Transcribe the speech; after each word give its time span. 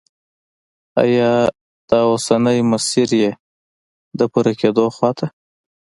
آیا 1.03 1.31
دا 1.89 1.99
اوسنی 2.09 2.57
مسیر 2.71 3.09
یې 3.21 3.31
د 4.17 4.19
پوره 4.31 4.53
کېدو 4.61 4.85
خواته 4.95 5.25